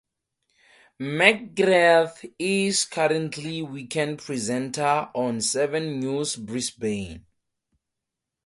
McGrath 0.99 2.33
is 2.39 2.85
currently 2.85 3.61
weekend 3.61 4.17
presenter 4.17 5.09
on 5.13 5.41
"Seven 5.41 5.99
News 5.99 6.35
Brisbane". 6.37 7.23